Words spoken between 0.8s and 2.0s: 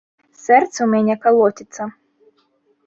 ў мяне калоціцца.